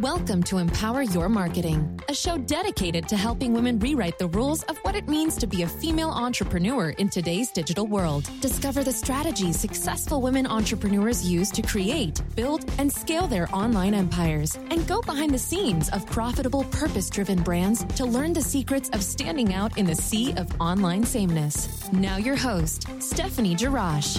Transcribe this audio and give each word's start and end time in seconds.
Welcome 0.00 0.42
to 0.44 0.56
Empower 0.56 1.02
Your 1.02 1.28
Marketing, 1.28 2.00
a 2.08 2.14
show 2.14 2.38
dedicated 2.38 3.06
to 3.08 3.16
helping 3.16 3.52
women 3.52 3.78
rewrite 3.78 4.18
the 4.18 4.28
rules 4.28 4.62
of 4.62 4.78
what 4.78 4.94
it 4.94 5.06
means 5.06 5.36
to 5.36 5.46
be 5.46 5.64
a 5.64 5.68
female 5.68 6.08
entrepreneur 6.08 6.90
in 6.90 7.10
today's 7.10 7.50
digital 7.50 7.86
world. 7.86 8.26
Discover 8.40 8.84
the 8.84 8.92
strategies 8.92 9.60
successful 9.60 10.22
women 10.22 10.46
entrepreneurs 10.46 11.30
use 11.30 11.50
to 11.50 11.60
create, 11.60 12.22
build, 12.34 12.64
and 12.78 12.90
scale 12.90 13.26
their 13.26 13.54
online 13.54 13.92
empires, 13.92 14.56
and 14.70 14.86
go 14.88 15.02
behind 15.02 15.34
the 15.34 15.38
scenes 15.38 15.90
of 15.90 16.06
profitable, 16.06 16.64
purpose 16.64 17.10
driven 17.10 17.42
brands 17.42 17.84
to 17.96 18.06
learn 18.06 18.32
the 18.32 18.40
secrets 18.40 18.88
of 18.94 19.02
standing 19.02 19.52
out 19.52 19.76
in 19.76 19.84
the 19.84 19.94
sea 19.94 20.32
of 20.38 20.48
online 20.58 21.04
sameness. 21.04 21.92
Now, 21.92 22.16
your 22.16 22.36
host, 22.36 22.86
Stephanie 22.98 23.54
Jarash. 23.54 24.18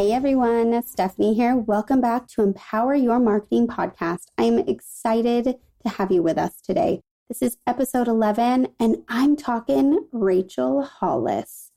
Hey 0.00 0.12
everyone, 0.12 0.82
Stephanie 0.84 1.34
here. 1.34 1.54
Welcome 1.54 2.00
back 2.00 2.26
to 2.28 2.40
Empower 2.40 2.94
Your 2.94 3.18
Marketing 3.18 3.66
podcast. 3.66 4.28
I'm 4.38 4.58
excited 4.58 5.56
to 5.82 5.88
have 5.90 6.10
you 6.10 6.22
with 6.22 6.38
us 6.38 6.62
today. 6.62 7.02
This 7.28 7.42
is 7.42 7.58
episode 7.66 8.08
11, 8.08 8.68
and 8.80 9.04
I'm 9.10 9.36
talking 9.36 10.06
Rachel 10.10 10.84
Hollis. 10.84 11.72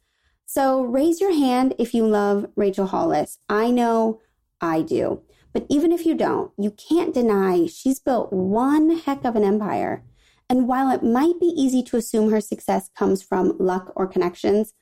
So 0.45 0.83
raise 0.83 1.19
your 1.19 1.33
hand 1.33 1.75
if 1.77 1.93
you 1.93 2.07
love 2.07 2.45
Rachel 2.55 2.87
Hollis. 2.87 3.39
I 3.49 3.71
know 3.71 4.21
I 4.61 4.83
do. 4.83 5.21
But 5.51 5.65
even 5.67 5.91
if 5.91 6.05
you 6.05 6.15
don't, 6.15 6.53
you 6.57 6.71
can't 6.71 7.13
deny 7.13 7.65
she's 7.65 7.99
built 7.99 8.31
one 8.31 8.99
heck 8.99 9.25
of 9.25 9.35
an 9.35 9.43
empire. 9.43 10.05
And 10.49 10.69
while 10.69 10.89
it 10.91 11.03
might 11.03 11.41
be 11.41 11.47
easy 11.47 11.83
to 11.83 11.97
assume 11.97 12.31
her 12.31 12.39
success 12.39 12.89
comes 12.97 13.21
from 13.21 13.57
luck 13.59 13.91
or 13.97 14.07
connections, 14.07 14.73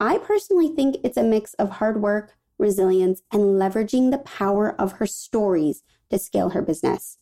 I 0.00 0.16
personally 0.16 0.68
think 0.68 0.96
it's 1.04 1.18
a 1.18 1.22
mix 1.22 1.52
of 1.54 1.72
hard 1.72 2.00
work, 2.00 2.37
resilience, 2.58 3.22
and 3.32 3.42
leveraging 3.60 4.10
the 4.10 4.18
power 4.18 4.74
of 4.80 4.92
her 4.92 5.06
stories 5.06 5.82
to 6.10 6.18
scale 6.18 6.50
her 6.50 6.62
business. 6.62 7.18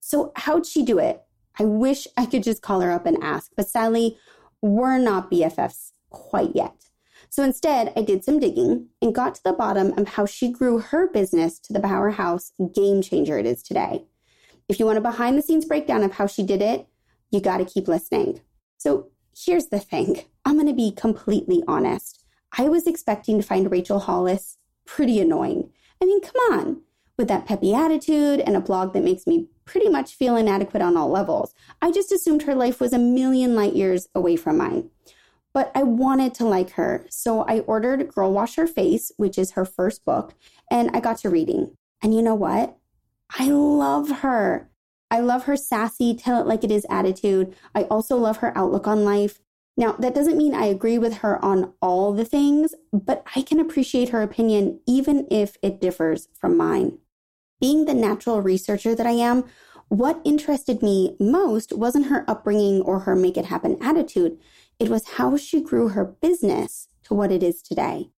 So, 0.00 0.32
how'd 0.36 0.66
she 0.66 0.84
do 0.84 0.98
it? 0.98 1.22
I 1.58 1.64
wish 1.64 2.08
I 2.16 2.26
could 2.26 2.42
just 2.42 2.62
call 2.62 2.80
her 2.80 2.90
up 2.90 3.06
and 3.06 3.22
ask, 3.22 3.50
but 3.56 3.68
sadly, 3.68 4.18
we're 4.60 4.98
not 4.98 5.30
BFFs 5.30 5.92
quite 6.10 6.54
yet. 6.54 6.74
So 7.32 7.42
instead, 7.42 7.92
I 7.96 8.02
did 8.02 8.24
some 8.24 8.38
digging 8.38 8.88
and 9.00 9.14
got 9.14 9.34
to 9.36 9.42
the 9.42 9.52
bottom 9.52 9.98
of 9.98 10.06
how 10.06 10.26
she 10.26 10.50
grew 10.50 10.78
her 10.78 11.08
business 11.08 11.58
to 11.60 11.72
the 11.72 11.80
powerhouse 11.80 12.52
game 12.74 13.00
changer 13.00 13.38
it 13.38 13.46
is 13.46 13.62
today. 13.62 14.04
If 14.68 14.78
you 14.78 14.86
want 14.86 14.98
a 14.98 15.00
behind 15.00 15.38
the 15.38 15.42
scenes 15.42 15.64
breakdown 15.64 16.02
of 16.02 16.12
how 16.12 16.26
she 16.26 16.42
did 16.42 16.62
it, 16.62 16.86
you 17.30 17.40
got 17.40 17.58
to 17.58 17.64
keep 17.64 17.88
listening. 17.88 18.42
So 18.76 19.08
here's 19.34 19.66
the 19.66 19.80
thing 19.80 20.22
I'm 20.44 20.56
going 20.56 20.66
to 20.66 20.74
be 20.74 20.92
completely 20.92 21.62
honest. 21.66 22.22
I 22.58 22.68
was 22.68 22.86
expecting 22.86 23.40
to 23.40 23.46
find 23.46 23.70
Rachel 23.70 24.00
Hollis 24.00 24.58
pretty 24.94 25.20
annoying. 25.20 25.70
I 26.02 26.04
mean, 26.04 26.20
come 26.20 26.36
on. 26.52 26.82
With 27.16 27.28
that 27.28 27.46
peppy 27.46 27.74
attitude 27.74 28.40
and 28.40 28.56
a 28.56 28.60
blog 28.60 28.92
that 28.92 29.04
makes 29.04 29.26
me 29.26 29.48
pretty 29.64 29.88
much 29.88 30.14
feel 30.14 30.36
inadequate 30.36 30.82
on 30.82 30.96
all 30.96 31.08
levels, 31.08 31.54
I 31.80 31.90
just 31.90 32.12
assumed 32.12 32.42
her 32.42 32.54
life 32.54 32.80
was 32.80 32.92
a 32.92 32.98
million 32.98 33.54
light 33.54 33.74
years 33.74 34.08
away 34.14 34.36
from 34.36 34.58
mine. 34.58 34.90
But 35.54 35.70
I 35.74 35.82
wanted 35.82 36.34
to 36.34 36.44
like 36.44 36.72
her, 36.72 37.06
so 37.10 37.42
I 37.42 37.60
ordered 37.60 38.08
Girl 38.08 38.32
Wash 38.32 38.56
Your 38.56 38.66
Face, 38.66 39.12
which 39.16 39.38
is 39.38 39.52
her 39.52 39.64
first 39.64 40.04
book, 40.04 40.34
and 40.70 40.90
I 40.94 41.00
got 41.00 41.18
to 41.18 41.30
reading. 41.30 41.76
And 42.02 42.14
you 42.14 42.22
know 42.22 42.34
what? 42.34 42.76
I 43.38 43.48
love 43.48 44.10
her. 44.20 44.68
I 45.10 45.20
love 45.20 45.44
her 45.44 45.56
sassy, 45.56 46.14
tell 46.14 46.40
it 46.40 46.46
like 46.46 46.64
it 46.64 46.70
is 46.70 46.86
attitude. 46.90 47.54
I 47.74 47.82
also 47.84 48.16
love 48.16 48.38
her 48.38 48.56
outlook 48.56 48.86
on 48.86 49.04
life. 49.04 49.40
Now, 49.76 49.92
that 49.92 50.14
doesn't 50.14 50.36
mean 50.36 50.54
I 50.54 50.66
agree 50.66 50.98
with 50.98 51.18
her 51.18 51.42
on 51.42 51.72
all 51.80 52.12
the 52.12 52.24
things, 52.24 52.74
but 52.92 53.24
I 53.34 53.42
can 53.42 53.58
appreciate 53.58 54.10
her 54.10 54.22
opinion 54.22 54.80
even 54.86 55.26
if 55.30 55.56
it 55.62 55.80
differs 55.80 56.28
from 56.38 56.56
mine. 56.56 56.98
Being 57.60 57.86
the 57.86 57.94
natural 57.94 58.42
researcher 58.42 58.94
that 58.94 59.06
I 59.06 59.12
am, 59.12 59.44
what 59.88 60.20
interested 60.24 60.82
me 60.82 61.16
most 61.20 61.72
wasn't 61.72 62.06
her 62.06 62.24
upbringing 62.28 62.80
or 62.82 63.00
her 63.00 63.14
make 63.14 63.36
it 63.36 63.46
happen 63.46 63.78
attitude. 63.82 64.38
It 64.78 64.88
was 64.88 65.10
how 65.16 65.36
she 65.36 65.60
grew 65.60 65.88
her 65.88 66.04
business 66.04 66.88
to 67.04 67.14
what 67.14 67.30
it 67.30 67.42
is 67.42 67.62
today. 67.62 68.10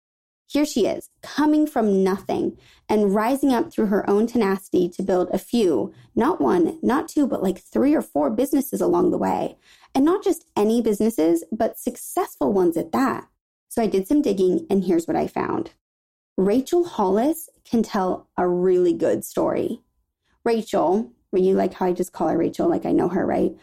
Here 0.53 0.67
she 0.67 0.87
is, 0.87 1.09
coming 1.23 1.67
from 1.67 2.05
nothing 2.05 2.59
and 2.87 3.15
rising 3.15 3.55
up 3.55 3.73
through 3.73 3.87
her 3.87 4.09
own 4.09 4.27
tenacity 4.27 4.87
to 4.91 5.03
build 5.03 5.31
a 5.33 5.39
few, 5.39 5.95
not 6.15 6.43
one, 6.43 6.79
not 6.83 7.09
two, 7.09 7.27
but 7.27 7.43
like 7.43 7.59
three 7.59 7.95
or 7.95 8.03
four 8.03 8.29
businesses 8.29 8.83
along 8.83 9.13
the 9.13 9.19
way. 9.19 9.57
And 9.95 10.05
not 10.05 10.23
just 10.23 10.45
any 10.55 10.83
businesses, 10.83 11.43
but 11.51 11.79
successful 11.79 12.53
ones 12.53 12.77
at 12.77 12.93
that. 12.93 13.29
So 13.71 13.81
I 13.81 13.87
did 13.87 14.07
some 14.07 14.21
digging 14.21 14.67
and 14.69 14.85
here's 14.85 15.07
what 15.07 15.17
I 15.17 15.27
found. 15.27 15.71
Rachel 16.37 16.85
Hollis 16.85 17.49
can 17.65 17.83
tell 17.83 18.29
a 18.37 18.47
really 18.47 18.93
good 18.93 19.25
story. 19.25 19.81
Rachel, 20.45 21.13
you 21.33 21.55
like 21.55 21.73
how 21.73 21.87
I 21.87 21.95
just 21.95 22.13
call 22.13 22.29
her 22.29 22.37
Rachel, 22.37 22.69
like 22.69 22.85
I 22.85 22.93
know 22.93 23.09
her, 23.09 23.25
right? 23.25 23.57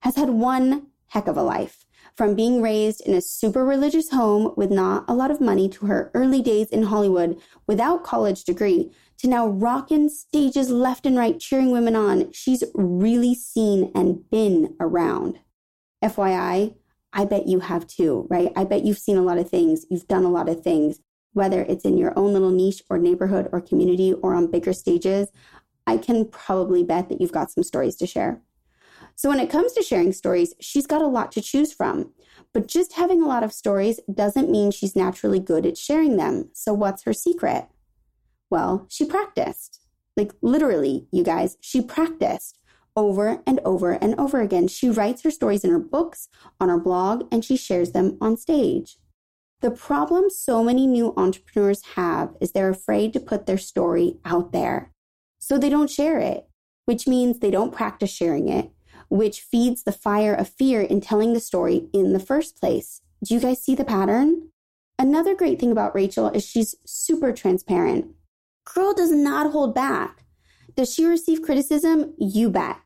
Has 0.00 0.16
had 0.16 0.28
one 0.28 0.88
heck 1.06 1.26
of 1.26 1.38
a 1.38 1.42
life 1.42 1.83
from 2.16 2.34
being 2.34 2.62
raised 2.62 3.00
in 3.00 3.14
a 3.14 3.20
super 3.20 3.64
religious 3.64 4.10
home 4.10 4.54
with 4.56 4.70
not 4.70 5.04
a 5.08 5.14
lot 5.14 5.30
of 5.30 5.40
money 5.40 5.68
to 5.68 5.86
her 5.86 6.10
early 6.14 6.40
days 6.40 6.68
in 6.68 6.84
Hollywood 6.84 7.40
without 7.66 8.04
college 8.04 8.44
degree 8.44 8.90
to 9.18 9.28
now 9.28 9.48
rocking 9.48 10.08
stages 10.08 10.70
left 10.70 11.06
and 11.06 11.16
right 11.16 11.40
cheering 11.40 11.70
women 11.70 11.96
on, 11.96 12.32
she's 12.32 12.62
really 12.74 13.34
seen 13.34 13.90
and 13.94 14.28
been 14.30 14.76
around. 14.80 15.38
FYI, 16.04 16.74
I 17.12 17.24
bet 17.24 17.46
you 17.46 17.60
have 17.60 17.86
too, 17.86 18.26
right? 18.28 18.52
I 18.56 18.64
bet 18.64 18.84
you've 18.84 18.98
seen 18.98 19.16
a 19.16 19.22
lot 19.22 19.38
of 19.38 19.48
things, 19.48 19.86
you've 19.90 20.08
done 20.08 20.24
a 20.24 20.30
lot 20.30 20.48
of 20.48 20.62
things, 20.62 21.00
whether 21.32 21.62
it's 21.62 21.84
in 21.84 21.96
your 21.96 22.16
own 22.18 22.32
little 22.32 22.50
niche 22.50 22.82
or 22.90 22.98
neighborhood 22.98 23.48
or 23.52 23.60
community 23.60 24.12
or 24.12 24.34
on 24.34 24.50
bigger 24.50 24.72
stages. 24.72 25.28
I 25.86 25.96
can 25.96 26.28
probably 26.28 26.82
bet 26.84 27.08
that 27.08 27.20
you've 27.20 27.32
got 27.32 27.50
some 27.50 27.64
stories 27.64 27.96
to 27.96 28.06
share. 28.06 28.40
So 29.16 29.28
when 29.28 29.40
it 29.40 29.50
comes 29.50 29.72
to 29.72 29.82
sharing 29.82 30.12
stories, 30.12 30.54
she's 30.60 30.86
got 30.86 31.02
a 31.02 31.06
lot 31.06 31.32
to 31.32 31.40
choose 31.40 31.72
from. 31.72 32.12
But 32.52 32.68
just 32.68 32.94
having 32.94 33.22
a 33.22 33.28
lot 33.28 33.42
of 33.42 33.52
stories 33.52 34.00
doesn't 34.12 34.50
mean 34.50 34.70
she's 34.70 34.96
naturally 34.96 35.40
good 35.40 35.66
at 35.66 35.78
sharing 35.78 36.16
them. 36.16 36.50
So 36.52 36.72
what's 36.72 37.04
her 37.04 37.12
secret? 37.12 37.68
Well, 38.50 38.86
she 38.88 39.04
practiced. 39.04 39.80
Like 40.16 40.32
literally, 40.42 41.06
you 41.10 41.24
guys, 41.24 41.56
she 41.60 41.80
practiced 41.80 42.58
over 42.96 43.42
and 43.46 43.60
over 43.64 43.92
and 43.92 44.14
over 44.18 44.40
again. 44.40 44.68
She 44.68 44.88
writes 44.88 45.22
her 45.22 45.30
stories 45.30 45.64
in 45.64 45.70
her 45.70 45.78
books, 45.78 46.28
on 46.60 46.68
her 46.68 46.78
blog, 46.78 47.26
and 47.32 47.44
she 47.44 47.56
shares 47.56 47.92
them 47.92 48.16
on 48.20 48.36
stage. 48.36 48.98
The 49.60 49.70
problem 49.70 50.30
so 50.30 50.62
many 50.62 50.86
new 50.86 51.14
entrepreneurs 51.16 51.82
have 51.96 52.36
is 52.40 52.52
they're 52.52 52.68
afraid 52.68 53.12
to 53.14 53.20
put 53.20 53.46
their 53.46 53.58
story 53.58 54.18
out 54.24 54.52
there. 54.52 54.92
So 55.38 55.58
they 55.58 55.70
don't 55.70 55.90
share 55.90 56.18
it, 56.18 56.46
which 56.84 57.08
means 57.08 57.38
they 57.38 57.50
don't 57.50 57.72
practice 57.72 58.10
sharing 58.10 58.48
it, 58.48 58.70
which 59.08 59.40
feeds 59.40 59.82
the 59.82 59.92
fire 59.92 60.34
of 60.34 60.48
fear 60.48 60.80
in 60.80 61.00
telling 61.00 61.32
the 61.32 61.40
story 61.40 61.88
in 61.92 62.12
the 62.12 62.20
first 62.20 62.58
place. 62.58 63.00
Do 63.24 63.34
you 63.34 63.40
guys 63.40 63.62
see 63.62 63.74
the 63.74 63.84
pattern? 63.84 64.50
Another 64.98 65.34
great 65.34 65.58
thing 65.58 65.72
about 65.72 65.94
Rachel 65.94 66.28
is 66.28 66.44
she's 66.44 66.74
super 66.84 67.32
transparent. 67.32 68.06
Girl 68.64 68.94
does 68.94 69.10
not 69.10 69.52
hold 69.52 69.74
back. 69.74 70.24
Does 70.76 70.92
she 70.92 71.04
receive 71.04 71.42
criticism? 71.42 72.14
You 72.18 72.50
bet. 72.50 72.78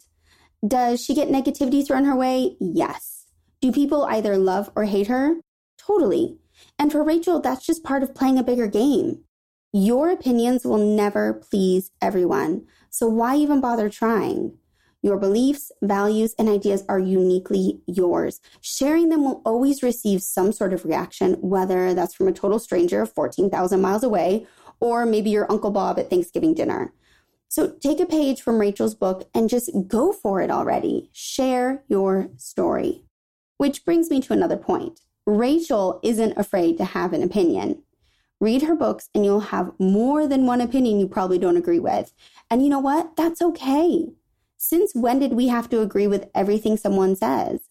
Does 0.66 1.02
she 1.02 1.14
get 1.14 1.28
negativity 1.28 1.86
thrown 1.86 2.04
her 2.04 2.16
way? 2.16 2.56
Yes. 2.60 3.26
Do 3.60 3.72
people 3.72 4.04
either 4.04 4.36
love 4.36 4.70
or 4.74 4.84
hate 4.84 5.06
her? 5.06 5.36
Totally. 5.78 6.38
And 6.78 6.90
for 6.90 7.04
Rachel, 7.04 7.40
that's 7.40 7.64
just 7.64 7.84
part 7.84 8.02
of 8.02 8.14
playing 8.14 8.38
a 8.38 8.42
bigger 8.42 8.66
game. 8.66 9.24
Your 9.72 10.10
opinions 10.10 10.64
will 10.64 10.78
never 10.78 11.34
please 11.34 11.90
everyone. 12.00 12.66
So 12.90 13.06
why 13.06 13.36
even 13.36 13.60
bother 13.60 13.88
trying? 13.88 14.58
Your 15.02 15.16
beliefs, 15.16 15.70
values, 15.80 16.34
and 16.38 16.48
ideas 16.48 16.84
are 16.88 16.98
uniquely 16.98 17.80
yours. 17.86 18.40
Sharing 18.60 19.08
them 19.08 19.24
will 19.24 19.42
always 19.44 19.82
receive 19.82 20.22
some 20.22 20.52
sort 20.52 20.72
of 20.72 20.84
reaction, 20.84 21.34
whether 21.34 21.94
that's 21.94 22.14
from 22.14 22.26
a 22.26 22.32
total 22.32 22.58
stranger 22.58 23.06
14,000 23.06 23.80
miles 23.80 24.02
away 24.02 24.46
or 24.80 25.06
maybe 25.06 25.30
your 25.30 25.50
Uncle 25.50 25.70
Bob 25.70 25.98
at 25.98 26.10
Thanksgiving 26.10 26.54
dinner. 26.54 26.92
So 27.48 27.70
take 27.80 28.00
a 28.00 28.06
page 28.06 28.42
from 28.42 28.58
Rachel's 28.58 28.94
book 28.94 29.28
and 29.34 29.48
just 29.48 29.70
go 29.86 30.12
for 30.12 30.40
it 30.40 30.50
already. 30.50 31.10
Share 31.12 31.82
your 31.88 32.28
story. 32.36 33.04
Which 33.56 33.84
brings 33.84 34.10
me 34.10 34.20
to 34.20 34.32
another 34.32 34.56
point. 34.56 35.00
Rachel 35.26 36.00
isn't 36.02 36.36
afraid 36.36 36.76
to 36.78 36.84
have 36.84 37.12
an 37.12 37.22
opinion. 37.22 37.82
Read 38.40 38.62
her 38.62 38.76
books 38.76 39.08
and 39.14 39.24
you'll 39.24 39.40
have 39.40 39.72
more 39.78 40.26
than 40.26 40.46
one 40.46 40.60
opinion 40.60 41.00
you 41.00 41.08
probably 41.08 41.38
don't 41.38 41.56
agree 41.56 41.80
with. 41.80 42.12
And 42.50 42.62
you 42.62 42.68
know 42.68 42.78
what? 42.78 43.16
That's 43.16 43.42
okay. 43.42 44.08
Since 44.60 44.92
when 44.92 45.20
did 45.20 45.34
we 45.34 45.46
have 45.46 45.70
to 45.70 45.80
agree 45.80 46.08
with 46.08 46.28
everything 46.34 46.76
someone 46.76 47.14
says? 47.14 47.68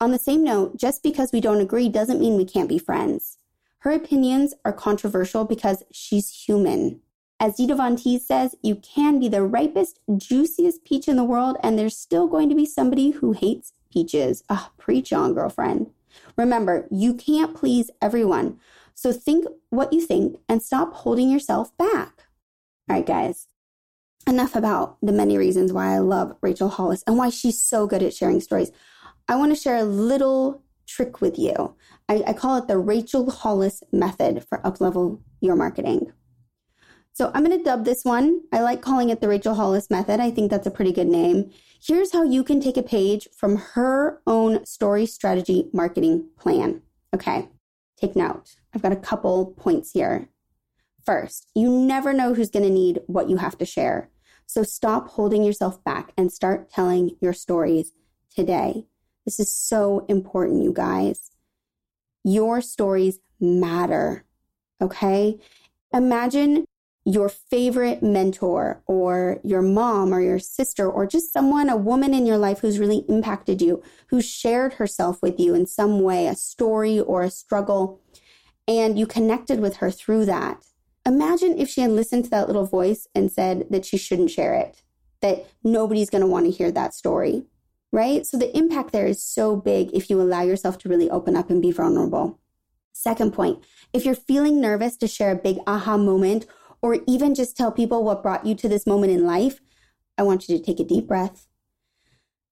On 0.00 0.12
the 0.12 0.18
same 0.18 0.42
note, 0.42 0.78
just 0.78 1.02
because 1.02 1.30
we 1.30 1.42
don't 1.42 1.60
agree 1.60 1.90
doesn't 1.90 2.18
mean 2.18 2.36
we 2.36 2.46
can't 2.46 2.70
be 2.70 2.78
friends. 2.78 3.36
Her 3.80 3.92
opinions 3.92 4.54
are 4.64 4.72
controversial 4.72 5.44
because 5.44 5.84
she's 5.92 6.46
human. 6.46 7.00
As 7.38 7.56
Dita 7.56 7.74
Von 7.74 7.96
Teese 7.96 8.22
says, 8.22 8.54
you 8.62 8.76
can 8.76 9.20
be 9.20 9.28
the 9.28 9.42
ripest, 9.42 10.00
juiciest 10.16 10.84
peach 10.84 11.06
in 11.06 11.16
the 11.16 11.24
world, 11.24 11.58
and 11.62 11.78
there's 11.78 11.98
still 11.98 12.26
going 12.26 12.48
to 12.48 12.54
be 12.54 12.64
somebody 12.64 13.10
who 13.10 13.32
hates 13.32 13.74
peaches. 13.92 14.42
Ah, 14.48 14.70
oh, 14.70 14.72
preach 14.78 15.12
on, 15.12 15.34
girlfriend. 15.34 15.90
Remember, 16.34 16.88
you 16.90 17.12
can't 17.12 17.54
please 17.54 17.90
everyone. 18.00 18.58
So 18.94 19.12
think 19.12 19.46
what 19.68 19.92
you 19.92 20.00
think 20.00 20.38
and 20.48 20.62
stop 20.62 20.94
holding 20.94 21.30
yourself 21.30 21.76
back. 21.76 22.24
All 22.88 22.96
right, 22.96 23.06
guys, 23.06 23.48
enough 24.26 24.54
about 24.54 24.98
the 25.02 25.12
many 25.12 25.38
reasons 25.38 25.72
why 25.72 25.94
I 25.94 25.98
love 25.98 26.36
Rachel 26.42 26.68
Hollis 26.68 27.04
and 27.06 27.16
why 27.16 27.30
she's 27.30 27.62
so 27.62 27.86
good 27.86 28.02
at 28.02 28.14
sharing 28.14 28.40
stories. 28.40 28.72
I 29.28 29.36
want 29.36 29.54
to 29.54 29.60
share 29.60 29.76
a 29.76 29.84
little 29.84 30.62
trick 30.86 31.20
with 31.20 31.38
you. 31.38 31.74
I, 32.08 32.22
I 32.26 32.32
call 32.32 32.56
it 32.56 32.68
the 32.68 32.78
Rachel 32.78 33.30
Hollis 33.30 33.82
method 33.92 34.44
for 34.48 34.58
uplevel 34.58 35.20
your 35.40 35.56
marketing. 35.56 36.12
So 37.12 37.30
I'm 37.34 37.44
going 37.44 37.56
to 37.56 37.64
dub 37.64 37.84
this 37.84 38.04
one. 38.04 38.42
I 38.52 38.60
like 38.60 38.82
calling 38.82 39.08
it 39.08 39.20
the 39.20 39.28
Rachel 39.28 39.54
Hollis 39.54 39.88
method. 39.90 40.20
I 40.20 40.30
think 40.30 40.50
that's 40.50 40.66
a 40.66 40.70
pretty 40.70 40.92
good 40.92 41.06
name. 41.06 41.50
Here's 41.82 42.12
how 42.12 42.24
you 42.24 42.44
can 42.44 42.60
take 42.60 42.76
a 42.76 42.82
page 42.82 43.26
from 43.34 43.56
her 43.56 44.20
own 44.26 44.66
story 44.66 45.06
strategy 45.06 45.68
marketing 45.72 46.28
plan. 46.38 46.82
Okay, 47.14 47.48
take 47.96 48.16
note. 48.16 48.56
I've 48.74 48.82
got 48.82 48.92
a 48.92 48.96
couple 48.96 49.54
points 49.56 49.92
here. 49.92 50.28
First, 51.06 51.48
you 51.54 51.70
never 51.70 52.12
know 52.12 52.34
who's 52.34 52.50
going 52.50 52.64
to 52.64 52.70
need 52.70 53.00
what 53.06 53.30
you 53.30 53.38
have 53.38 53.56
to 53.58 53.64
share. 53.64 54.10
So 54.46 54.62
stop 54.62 55.10
holding 55.10 55.42
yourself 55.42 55.82
back 55.84 56.12
and 56.16 56.32
start 56.32 56.70
telling 56.70 57.16
your 57.20 57.32
stories 57.32 57.92
today. 58.34 58.86
This 59.24 59.40
is 59.40 59.52
so 59.52 60.06
important, 60.08 60.62
you 60.62 60.72
guys. 60.72 61.30
Your 62.24 62.60
stories 62.60 63.18
matter. 63.40 64.24
Okay. 64.80 65.38
Imagine 65.92 66.64
your 67.04 67.28
favorite 67.28 68.02
mentor 68.02 68.82
or 68.86 69.38
your 69.44 69.62
mom 69.62 70.12
or 70.12 70.20
your 70.20 70.40
sister 70.40 70.90
or 70.90 71.06
just 71.06 71.32
someone, 71.32 71.68
a 71.68 71.76
woman 71.76 72.12
in 72.12 72.26
your 72.26 72.36
life 72.36 72.60
who's 72.60 72.80
really 72.80 73.04
impacted 73.08 73.62
you, 73.62 73.80
who 74.08 74.20
shared 74.20 74.74
herself 74.74 75.22
with 75.22 75.38
you 75.38 75.54
in 75.54 75.66
some 75.66 76.00
way, 76.00 76.26
a 76.26 76.34
story 76.34 76.98
or 76.98 77.22
a 77.22 77.30
struggle, 77.30 78.00
and 78.66 78.98
you 78.98 79.06
connected 79.06 79.60
with 79.60 79.76
her 79.76 79.90
through 79.90 80.24
that. 80.24 80.64
Imagine 81.06 81.56
if 81.58 81.70
she 81.70 81.80
had 81.80 81.92
listened 81.92 82.24
to 82.24 82.30
that 82.30 82.48
little 82.48 82.66
voice 82.66 83.06
and 83.14 83.32
said 83.32 83.66
that 83.70 83.86
she 83.86 83.96
shouldn't 83.96 84.30
share 84.30 84.54
it, 84.54 84.82
that 85.22 85.46
nobody's 85.64 86.10
going 86.10 86.20
to 86.20 86.26
want 86.26 86.44
to 86.44 86.50
hear 86.50 86.70
that 86.72 86.92
story 86.92 87.46
right? 87.96 88.26
So 88.26 88.36
the 88.36 88.54
impact 88.56 88.92
there 88.92 89.06
is 89.06 89.24
so 89.24 89.56
big 89.56 89.90
if 89.94 90.10
you 90.10 90.20
allow 90.20 90.42
yourself 90.42 90.78
to 90.78 90.88
really 90.88 91.10
open 91.10 91.34
up 91.34 91.48
and 91.48 91.62
be 91.62 91.70
vulnerable. 91.70 92.38
Second 92.92 93.32
point, 93.32 93.64
if 93.92 94.04
you're 94.04 94.14
feeling 94.14 94.60
nervous 94.60 94.96
to 94.98 95.08
share 95.08 95.32
a 95.32 95.36
big 95.36 95.58
aha 95.66 95.96
moment 95.96 96.46
or 96.82 96.98
even 97.06 97.34
just 97.34 97.56
tell 97.56 97.72
people 97.72 98.04
what 98.04 98.22
brought 98.22 98.44
you 98.44 98.54
to 98.54 98.68
this 98.68 98.86
moment 98.86 99.12
in 99.12 99.24
life, 99.24 99.60
I 100.18 100.22
want 100.22 100.48
you 100.48 100.56
to 100.56 100.62
take 100.62 100.78
a 100.78 100.84
deep 100.84 101.06
breath, 101.06 101.46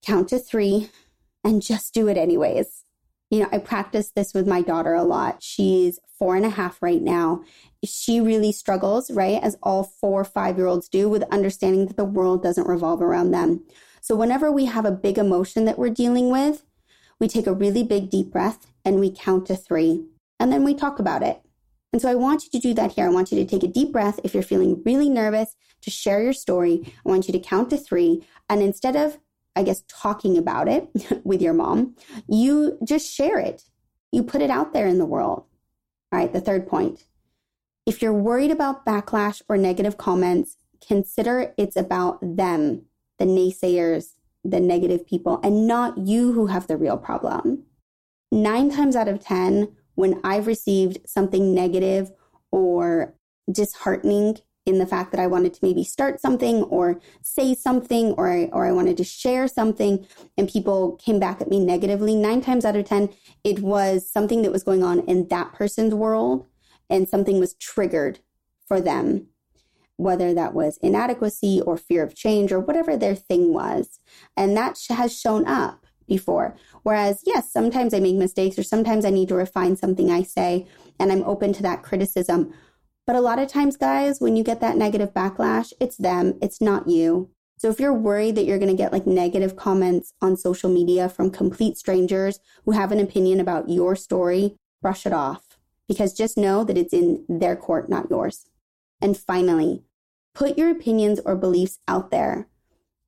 count 0.04 0.28
to 0.28 0.38
three, 0.38 0.90
and 1.42 1.62
just 1.62 1.92
do 1.92 2.08
it 2.08 2.16
anyways. 2.16 2.83
You 3.34 3.40
know, 3.40 3.48
I 3.50 3.58
practice 3.58 4.12
this 4.14 4.32
with 4.32 4.46
my 4.46 4.62
daughter 4.62 4.94
a 4.94 5.02
lot. 5.02 5.42
She's 5.42 5.98
four 6.20 6.36
and 6.36 6.46
a 6.46 6.50
half 6.50 6.80
right 6.80 7.02
now. 7.02 7.42
She 7.84 8.20
really 8.20 8.52
struggles, 8.52 9.10
right? 9.10 9.42
As 9.42 9.56
all 9.60 9.82
four, 9.82 10.22
five 10.22 10.56
year 10.56 10.68
olds 10.68 10.88
do 10.88 11.08
with 11.08 11.24
understanding 11.32 11.86
that 11.86 11.96
the 11.96 12.04
world 12.04 12.44
doesn't 12.44 12.68
revolve 12.68 13.02
around 13.02 13.32
them. 13.32 13.64
So 14.00 14.14
whenever 14.14 14.52
we 14.52 14.66
have 14.66 14.84
a 14.84 14.92
big 14.92 15.18
emotion 15.18 15.64
that 15.64 15.80
we're 15.80 15.90
dealing 15.90 16.30
with, 16.30 16.64
we 17.18 17.26
take 17.26 17.48
a 17.48 17.52
really 17.52 17.82
big 17.82 18.08
deep 18.08 18.30
breath 18.30 18.68
and 18.84 19.00
we 19.00 19.10
count 19.10 19.46
to 19.46 19.56
three 19.56 20.04
and 20.38 20.52
then 20.52 20.62
we 20.62 20.72
talk 20.72 21.00
about 21.00 21.24
it. 21.24 21.40
And 21.92 22.00
so 22.00 22.08
I 22.08 22.14
want 22.14 22.44
you 22.44 22.50
to 22.50 22.68
do 22.68 22.72
that 22.74 22.92
here. 22.92 23.06
I 23.06 23.12
want 23.12 23.32
you 23.32 23.38
to 23.38 23.44
take 23.44 23.64
a 23.64 23.72
deep 23.72 23.90
breath. 23.90 24.20
If 24.22 24.32
you're 24.32 24.44
feeling 24.44 24.80
really 24.84 25.08
nervous 25.08 25.56
to 25.82 25.90
share 25.90 26.22
your 26.22 26.32
story, 26.32 26.92
I 27.04 27.08
want 27.08 27.26
you 27.26 27.32
to 27.32 27.40
count 27.40 27.70
to 27.70 27.78
three. 27.78 28.24
And 28.48 28.62
instead 28.62 28.94
of, 28.94 29.18
I 29.56 29.62
guess, 29.62 29.82
talking 29.88 30.36
about 30.36 30.68
it 30.68 30.88
with 31.24 31.40
your 31.40 31.54
mom, 31.54 31.96
you 32.28 32.78
just 32.84 33.12
share 33.12 33.38
it. 33.38 33.62
You 34.12 34.22
put 34.22 34.42
it 34.42 34.50
out 34.50 34.72
there 34.72 34.86
in 34.86 34.98
the 34.98 35.06
world. 35.06 35.44
All 36.12 36.18
right, 36.18 36.32
the 36.32 36.40
third 36.40 36.66
point. 36.66 37.04
If 37.86 38.00
you're 38.00 38.14
worried 38.14 38.50
about 38.50 38.86
backlash 38.86 39.42
or 39.48 39.56
negative 39.56 39.98
comments, 39.98 40.56
consider 40.86 41.54
it's 41.56 41.76
about 41.76 42.18
them 42.20 42.86
the 43.18 43.24
naysayers, 43.24 44.14
the 44.42 44.60
negative 44.60 45.06
people, 45.06 45.40
and 45.42 45.66
not 45.66 45.98
you 45.98 46.32
who 46.32 46.46
have 46.46 46.66
the 46.66 46.76
real 46.76 46.98
problem. 46.98 47.64
Nine 48.32 48.70
times 48.70 48.96
out 48.96 49.08
of 49.08 49.20
10, 49.20 49.74
when 49.94 50.20
I've 50.24 50.46
received 50.46 50.98
something 51.06 51.54
negative 51.54 52.10
or 52.50 53.14
disheartening 53.50 54.38
in 54.66 54.78
the 54.78 54.86
fact 54.86 55.10
that 55.10 55.20
I 55.20 55.26
wanted 55.26 55.54
to 55.54 55.60
maybe 55.62 55.84
start 55.84 56.20
something 56.20 56.62
or 56.64 57.00
say 57.22 57.54
something 57.54 58.12
or 58.12 58.30
I, 58.30 58.44
or 58.52 58.66
I 58.66 58.72
wanted 58.72 58.96
to 58.96 59.04
share 59.04 59.46
something 59.46 60.06
and 60.38 60.48
people 60.48 60.96
came 60.96 61.18
back 61.18 61.40
at 61.40 61.48
me 61.48 61.60
negatively, 61.60 62.14
nine 62.14 62.40
times 62.40 62.64
out 62.64 62.76
of 62.76 62.86
10, 62.86 63.10
it 63.44 63.60
was 63.60 64.10
something 64.10 64.42
that 64.42 64.52
was 64.52 64.62
going 64.62 64.82
on 64.82 65.00
in 65.00 65.28
that 65.28 65.52
person's 65.52 65.94
world 65.94 66.46
and 66.88 67.08
something 67.08 67.38
was 67.38 67.54
triggered 67.54 68.20
for 68.66 68.80
them 68.80 69.28
whether 69.96 70.34
that 70.34 70.54
was 70.54 70.78
inadequacy 70.82 71.60
or 71.60 71.76
fear 71.76 72.02
of 72.02 72.14
change 72.14 72.50
or 72.52 72.60
whatever 72.60 72.96
their 72.96 73.14
thing 73.14 73.52
was. 73.52 74.00
And 74.36 74.56
that 74.56 74.78
has 74.88 75.18
shown 75.18 75.46
up 75.46 75.86
before. 76.08 76.56
Whereas, 76.82 77.22
yes, 77.24 77.52
sometimes 77.52 77.94
I 77.94 78.00
make 78.00 78.16
mistakes 78.16 78.58
or 78.58 78.62
sometimes 78.62 79.04
I 79.04 79.10
need 79.10 79.28
to 79.28 79.34
refine 79.34 79.76
something 79.76 80.10
I 80.10 80.22
say, 80.22 80.66
and 80.98 81.10
I'm 81.10 81.22
open 81.22 81.52
to 81.54 81.62
that 81.62 81.82
criticism. 81.82 82.52
But 83.06 83.16
a 83.16 83.20
lot 83.20 83.38
of 83.38 83.48
times, 83.48 83.76
guys, 83.76 84.20
when 84.20 84.36
you 84.36 84.42
get 84.42 84.60
that 84.60 84.76
negative 84.76 85.12
backlash, 85.12 85.72
it's 85.80 85.96
them, 85.96 86.38
it's 86.40 86.60
not 86.60 86.88
you. 86.88 87.30
So 87.58 87.68
if 87.68 87.78
you're 87.78 87.94
worried 87.94 88.34
that 88.34 88.44
you're 88.44 88.58
going 88.58 88.74
to 88.74 88.82
get 88.82 88.92
like 88.92 89.06
negative 89.06 89.56
comments 89.56 90.12
on 90.20 90.36
social 90.36 90.70
media 90.70 91.08
from 91.08 91.30
complete 91.30 91.76
strangers 91.76 92.40
who 92.64 92.72
have 92.72 92.92
an 92.92 93.00
opinion 93.00 93.40
about 93.40 93.68
your 93.68 93.94
story, 93.94 94.56
brush 94.82 95.06
it 95.06 95.12
off 95.12 95.58
because 95.86 96.14
just 96.14 96.36
know 96.36 96.64
that 96.64 96.78
it's 96.78 96.92
in 96.92 97.24
their 97.28 97.56
court, 97.56 97.88
not 97.88 98.10
yours. 98.10 98.46
And 99.00 99.16
finally, 99.16 99.82
put 100.34 100.58
your 100.58 100.70
opinions 100.70 101.20
or 101.24 101.36
beliefs 101.36 101.78
out 101.86 102.10
there, 102.10 102.48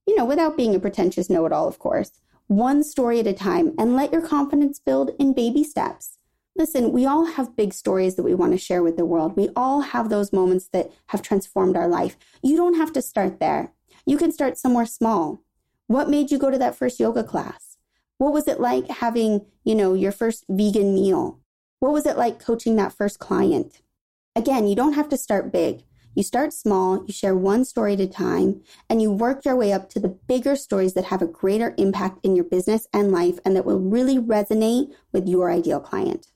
you 0.05 0.15
know, 0.15 0.25
without 0.25 0.57
being 0.57 0.75
a 0.75 0.79
pretentious 0.79 1.29
know 1.29 1.45
it 1.45 1.51
all, 1.51 1.67
of 1.67 1.79
course, 1.79 2.11
one 2.47 2.83
story 2.83 3.19
at 3.19 3.27
a 3.27 3.33
time, 3.33 3.73
and 3.77 3.95
let 3.95 4.13
your 4.13 4.25
confidence 4.25 4.79
build 4.79 5.11
in 5.19 5.33
baby 5.33 5.63
steps. 5.63 6.16
Listen, 6.57 6.91
we 6.91 7.05
all 7.05 7.25
have 7.25 7.55
big 7.55 7.71
stories 7.71 8.15
that 8.15 8.23
we 8.23 8.33
want 8.33 8.51
to 8.51 8.57
share 8.57 8.81
with 8.81 8.97
the 8.97 9.05
world. 9.05 9.37
We 9.37 9.49
all 9.55 9.81
have 9.81 10.09
those 10.09 10.33
moments 10.33 10.69
that 10.73 10.91
have 11.07 11.21
transformed 11.21 11.77
our 11.77 11.87
life. 11.87 12.17
You 12.41 12.57
don't 12.57 12.73
have 12.73 12.91
to 12.93 13.01
start 13.01 13.39
there. 13.39 13.73
You 14.07 14.17
can 14.17 14.31
start 14.31 14.57
somewhere 14.57 14.87
small. 14.87 15.43
What 15.85 16.09
made 16.09 16.31
you 16.31 16.39
go 16.39 16.49
to 16.49 16.57
that 16.57 16.75
first 16.75 16.99
yoga 16.99 17.23
class? 17.23 17.77
What 18.17 18.33
was 18.33 18.47
it 18.47 18.59
like 18.59 18.89
having, 18.89 19.45
you 19.63 19.75
know, 19.75 19.93
your 19.93 20.11
first 20.11 20.45
vegan 20.49 20.95
meal? 20.95 21.39
What 21.79 21.93
was 21.93 22.07
it 22.07 22.17
like 22.17 22.43
coaching 22.43 22.75
that 22.77 22.91
first 22.91 23.19
client? 23.19 23.83
Again, 24.35 24.67
you 24.67 24.75
don't 24.75 24.93
have 24.93 25.09
to 25.09 25.17
start 25.17 25.53
big. 25.53 25.83
You 26.15 26.23
start 26.23 26.53
small, 26.53 27.05
you 27.05 27.13
share 27.13 27.35
one 27.35 27.65
story 27.65 27.93
at 27.93 27.99
a 27.99 28.07
time, 28.07 28.63
and 28.89 28.99
you 28.99 29.11
work 29.11 29.45
your 29.45 29.55
way 29.55 29.71
up 29.71 29.91
to 29.91 29.99
the 29.99 30.17
bigger 30.27 30.55
stories 30.55 30.95
that 30.95 31.05
have 31.05 31.21
a 31.21 31.27
greater 31.27 31.75
impact 31.77 32.25
in 32.25 32.35
your 32.35 32.45
business 32.45 32.87
and 32.91 33.11
life 33.11 33.37
and 33.45 33.55
that 33.55 33.65
will 33.65 33.79
really 33.79 34.17
resonate 34.17 34.91
with 35.11 35.27
your 35.27 35.51
ideal 35.51 35.79
client. 35.79 36.31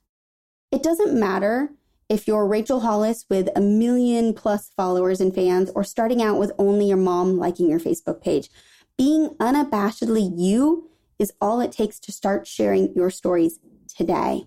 It 0.72 0.84
doesn't 0.84 1.20
matter 1.20 1.74
if 2.08 2.28
you're 2.28 2.48
Rachel 2.48 2.80
Hollis 2.80 3.26
with 3.30 3.50
a 3.58 3.62
million 3.62 4.34
plus 4.34 4.70
followers 4.70 5.20
and 5.20 5.36
fans 5.36 5.70
or 5.76 5.84
starting 5.84 6.22
out 6.22 6.40
with 6.40 6.54
only 6.58 6.88
your 6.88 6.98
mom 6.98 7.38
liking 7.38 7.70
your 7.70 7.80
Facebook 7.80 8.22
page. 8.22 8.50
Being 8.98 9.36
unabashedly 9.40 10.32
you 10.38 10.90
is 11.20 11.34
all 11.42 11.60
it 11.60 11.74
takes 11.74 12.00
to 12.00 12.14
start 12.14 12.48
sharing 12.48 12.94
your 12.96 13.10
stories 13.10 13.60
today. 13.94 14.46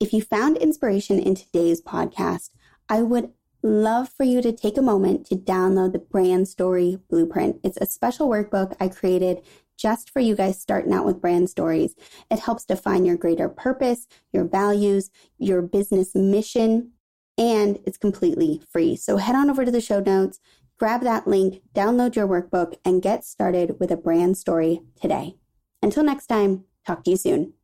If 0.00 0.12
you 0.12 0.22
found 0.22 0.56
inspiration 0.56 1.20
in 1.20 1.36
today's 1.36 1.80
podcast, 1.80 2.50
I 2.88 3.02
would 3.02 3.32
love 3.62 4.08
for 4.08 4.24
you 4.24 4.42
to 4.42 4.52
take 4.52 4.76
a 4.76 4.82
moment 4.82 5.24
to 5.26 5.36
download 5.36 5.92
the 5.92 5.98
Brand 6.00 6.48
Story 6.48 6.98
Blueprint. 7.08 7.60
It's 7.62 7.78
a 7.78 7.86
special 7.86 8.28
workbook 8.28 8.76
I 8.80 8.88
created 8.88 9.40
just 9.76 10.10
for 10.10 10.20
you 10.20 10.34
guys 10.34 10.60
starting 10.60 10.92
out 10.92 11.04
with 11.04 11.20
brand 11.20 11.50
stories. 11.50 11.94
It 12.30 12.40
helps 12.40 12.64
define 12.64 13.04
your 13.04 13.16
greater 13.16 13.48
purpose, 13.48 14.06
your 14.32 14.44
values, 14.44 15.10
your 15.38 15.62
business 15.62 16.14
mission, 16.14 16.92
and 17.36 17.78
it's 17.84 17.98
completely 17.98 18.62
free. 18.70 18.96
So 18.96 19.16
head 19.16 19.34
on 19.34 19.50
over 19.50 19.64
to 19.64 19.70
the 19.70 19.80
show 19.80 20.00
notes, 20.00 20.40
grab 20.78 21.02
that 21.02 21.26
link, 21.26 21.62
download 21.74 22.14
your 22.14 22.28
workbook, 22.28 22.74
and 22.84 23.02
get 23.02 23.24
started 23.24 23.76
with 23.80 23.90
a 23.90 23.96
brand 23.96 24.36
story 24.36 24.80
today. 25.00 25.36
Until 25.82 26.04
next 26.04 26.26
time, 26.26 26.64
talk 26.86 27.04
to 27.04 27.10
you 27.10 27.16
soon. 27.16 27.54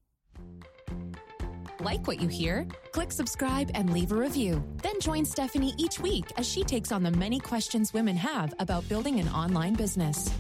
Like 1.80 2.06
what 2.06 2.20
you 2.20 2.28
hear? 2.28 2.66
Click 2.92 3.10
subscribe 3.10 3.70
and 3.72 3.92
leave 3.92 4.12
a 4.12 4.16
review. 4.16 4.62
Then 4.82 5.00
join 5.00 5.24
Stephanie 5.24 5.72
each 5.78 5.98
week 5.98 6.26
as 6.36 6.46
she 6.46 6.62
takes 6.62 6.92
on 6.92 7.02
the 7.02 7.10
many 7.12 7.40
questions 7.40 7.94
women 7.94 8.16
have 8.16 8.52
about 8.58 8.86
building 8.88 9.18
an 9.18 9.28
online 9.28 9.74
business. 9.74 10.30